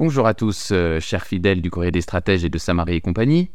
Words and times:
Bonjour 0.00 0.28
à 0.28 0.34
tous, 0.34 0.68
euh, 0.70 1.00
chers 1.00 1.26
fidèles 1.26 1.60
du 1.60 1.72
Courrier 1.72 1.90
des 1.90 2.02
Stratèges 2.02 2.44
et 2.44 2.48
de 2.48 2.58
Samarie 2.58 2.94
et 2.94 3.00
compagnie. 3.00 3.50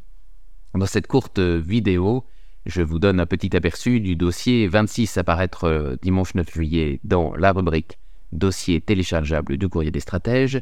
Dans 0.76 0.86
cette 0.86 1.08
courte 1.08 1.40
vidéo, 1.40 2.26
je 2.66 2.82
vous 2.82 3.00
donne 3.00 3.22
un 3.22 3.26
petit 3.26 3.56
aperçu 3.56 4.02
du 4.02 4.18
dossier 4.18 4.68
26 4.68 5.18
à 5.18 5.24
paraître 5.24 5.64
euh, 5.64 5.96
dimanche 6.02 6.36
9 6.36 6.54
juillet 6.54 7.00
dans 7.06 7.34
la 7.38 7.54
rubrique 7.54 7.98
Dossier 8.34 8.82
téléchargeable 8.82 9.56
du 9.56 9.70
Courrier 9.70 9.90
des 9.90 10.02
Stratèges 10.02 10.62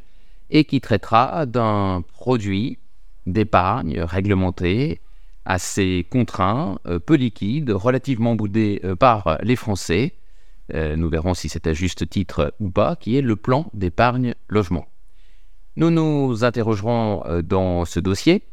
et 0.52 0.66
qui 0.66 0.82
traitera 0.82 1.48
d'un 1.48 2.04
produit 2.13 2.78
d'épargne 3.26 4.02
réglementé 4.02 5.02
assez 5.46 6.06
contraint, 6.12 6.78
euh, 6.86 7.00
peu 7.00 7.16
liquide, 7.16 7.72
relativement 7.72 8.36
boudé 8.36 8.84
par 9.00 9.40
les 9.42 9.56
Français. 9.56 10.13
Nous 10.72 11.10
verrons 11.10 11.34
si 11.34 11.50
c'est 11.50 11.66
à 11.66 11.74
juste 11.74 12.08
titre 12.08 12.54
ou 12.60 12.70
pas, 12.70 12.96
qui 12.96 13.18
est 13.18 13.22
le 13.22 13.36
plan 13.36 13.66
d'épargne 13.74 14.36
logement. 14.48 14.90
Nous 15.78 15.90
nous 15.90 16.44
interrogerons 16.44 17.23
euh, 17.26 17.41
dans 17.41 17.86
ce 17.86 18.02
dossier, 18.02 18.44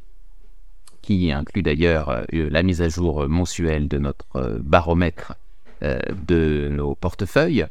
qui 1.02 1.32
inclut 1.32 1.62
d'ailleurs 1.62 2.10
euh, 2.10 2.24
la 2.32 2.62
mise 2.62 2.80
à 2.80 2.88
jour 2.88 3.28
mensuelle 3.28 3.88
de 3.88 3.98
notre 3.98 4.26
euh, 4.36 4.58
baromètre 4.60 5.34
de 5.80 6.68
nos 6.72 6.96
portefeuilles, 6.96 7.64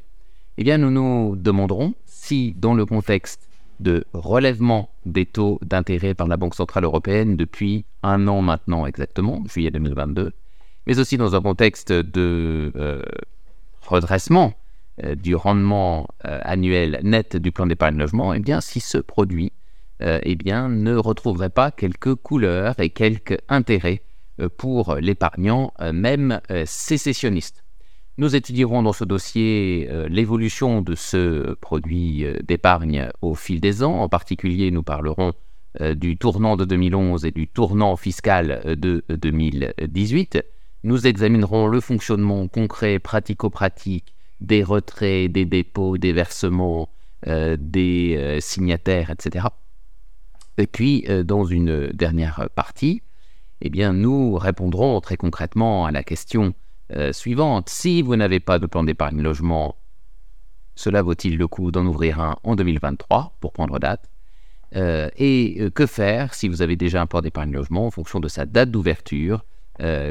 eh 0.58 0.64
bien 0.64 0.78
nous 0.78 0.90
nous 0.90 1.36
demanderons 1.36 1.94
si 2.06 2.54
dans 2.58 2.74
le 2.74 2.86
contexte 2.86 3.50
de 3.82 4.06
relèvement 4.14 4.90
des 5.06 5.26
taux 5.26 5.60
d'intérêt 5.62 6.14
par 6.14 6.28
la 6.30 6.38
Banque 6.38 6.56
Centrale 6.56 6.86
Européenne 6.86 7.36
depuis 7.36 7.84
un 8.04 8.30
an 8.30 8.42
maintenant 8.42 8.86
exactement, 8.86 9.44
juillet 9.46 9.72
2022, 9.72 10.32
mais 10.86 11.00
aussi 11.00 11.18
dans 11.18 11.36
un 11.36 11.42
contexte 11.42 11.92
de 11.92 12.72
redressement 13.82 14.54
du 15.16 15.36
rendement 15.36 16.08
euh, 16.26 16.40
annuel 16.44 17.00
net 17.04 17.38
du 17.38 17.52
plan 17.52 17.68
d'épargne 17.68 17.98
logement, 17.98 18.34
eh 18.34 18.40
bien, 18.40 18.62
si 18.62 18.80
ce 18.80 18.98
produit 18.98 19.54
euh, 20.02 20.20
eh 20.24 20.36
bien, 20.36 20.70
ne 20.70 20.96
retrouverait 20.96 21.50
pas 21.50 21.72
quelques 21.72 22.16
couleurs 22.16 22.80
et 22.80 22.90
quelques 22.90 23.38
intérêts 23.50 24.02
pour 24.58 24.96
l'épargnant, 24.98 25.74
même 25.92 26.42
sécessionniste. 26.66 27.64
Nous 28.20 28.36
étudierons 28.36 28.84
dans 28.84 28.94
ce 28.94 29.04
dossier 29.04 29.90
l'évolution 30.10 30.84
de 30.84 30.94
ce 30.94 31.56
produit 31.56 32.24
d'épargne 32.44 33.10
au 33.24 33.34
fil 33.34 33.60
des 33.60 33.82
ans. 33.82 34.00
En 34.00 34.10
particulier, 34.10 34.70
nous 34.70 34.84
parlerons 34.84 35.34
du 35.96 36.18
tournant 36.18 36.56
de 36.56 36.66
2011 36.66 37.26
et 37.26 37.32
du 37.32 37.48
tournant 37.48 37.96
fiscal 37.96 38.76
de 38.78 39.04
2018. 39.10 40.44
Nous 40.84 41.08
examinerons 41.08 41.66
le 41.66 41.82
fonctionnement 41.82 42.48
concret, 42.48 43.00
pratico-pratique 43.00 44.14
des 44.42 44.64
retraits, 44.64 45.32
des 45.32 45.46
dépôts, 45.46 45.98
des 45.98 46.14
versements, 46.14 46.90
euh, 47.26 47.58
des 47.60 48.16
euh, 48.16 48.40
signataires, 48.40 49.10
etc. 49.10 49.48
Et 50.60 50.68
puis, 50.68 51.04
euh, 51.10 51.24
dans 51.24 51.46
une 51.46 51.88
dernière 51.88 52.48
partie, 52.54 53.02
eh 53.62 53.72
bien, 53.72 53.92
nous 53.92 54.36
répondrons 54.36 55.02
très 55.02 55.18
concrètement 55.18 55.86
à 55.86 55.92
la 55.92 56.04
question 56.04 56.54
suivante. 57.12 57.68
Si 57.68 58.02
vous 58.02 58.16
n'avez 58.16 58.40
pas 58.40 58.60
de 58.60 58.66
plan 58.66 58.82
d'épargne 58.82 59.22
logement, 59.22 59.76
cela 60.76 61.02
vaut-il 61.02 61.38
le 61.38 61.46
coup 61.46 61.70
d'en 61.70 61.86
ouvrir 61.86 62.22
un 62.22 62.38
en 62.44 62.56
2023 62.56 63.36
pour 63.42 63.52
prendre 63.52 63.78
date? 63.78 64.10
Et 64.74 65.70
que 65.76 65.86
faire 65.86 66.34
si 66.34 66.48
vous 66.48 66.62
avez 66.62 66.78
déjà 66.78 67.02
un 67.02 67.06
plan 67.06 67.20
d'épargne 67.20 67.52
logement 67.52 67.88
en 67.88 67.92
fonction 67.92 68.22
de 68.22 68.30
sa 68.30 68.46
date 68.46 68.72
d'ouverture? 68.72 69.44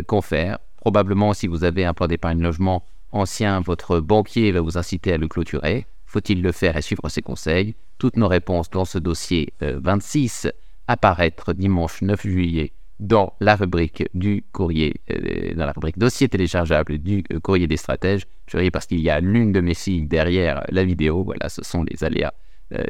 Qu'en 0.06 0.20
faire? 0.20 0.58
Probablement, 0.76 1.32
si 1.32 1.46
vous 1.46 1.64
avez 1.64 1.86
un 1.86 1.94
plan 1.94 2.08
d'épargne 2.08 2.42
logement 2.42 2.84
ancien, 3.16 3.60
votre 3.60 4.00
banquier 4.00 4.52
va 4.52 4.60
vous 4.60 4.78
inciter 4.78 5.12
à 5.12 5.16
le 5.16 5.28
clôturer. 5.28 5.86
Faut-il 6.06 6.42
le 6.42 6.52
faire 6.52 6.76
et 6.76 6.82
suivre 6.82 7.08
ses 7.08 7.22
conseils? 7.22 7.74
Toutes 7.98 8.16
nos 8.16 8.28
réponses 8.28 8.70
dans 8.70 8.84
ce 8.84 8.98
dossier 8.98 9.52
26 9.60 10.46
euh, 10.46 10.50
apparaître 10.86 11.52
dimanche 11.52 12.02
9 12.02 12.22
juillet 12.22 12.72
dans 13.00 13.34
la 13.40 13.56
rubrique 13.56 14.04
du 14.14 14.44
courrier, 14.52 15.00
euh, 15.10 15.54
dans 15.54 15.66
la 15.66 15.72
rubrique 15.72 15.98
dossier 15.98 16.28
téléchargeable 16.28 16.98
du 16.98 17.24
euh, 17.32 17.40
courrier 17.40 17.66
des 17.66 17.76
stratèges. 17.76 18.26
Je 18.46 18.56
ris 18.56 18.70
parce 18.70 18.86
qu'il 18.86 19.00
y 19.00 19.10
a 19.10 19.20
l'une 19.20 19.52
de 19.52 19.60
mes 19.60 19.74
filles 19.74 20.06
derrière 20.06 20.64
la 20.68 20.84
vidéo. 20.84 21.24
Voilà, 21.24 21.48
ce 21.48 21.62
sont 21.64 21.82
les 21.82 22.04
aléas 22.04 22.32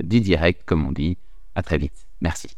du 0.02 0.20
direct, 0.20 0.62
comme 0.64 0.86
on 0.86 0.92
dit. 0.92 1.18
À 1.54 1.62
très 1.62 1.76
vite. 1.76 2.06
Merci. 2.20 2.48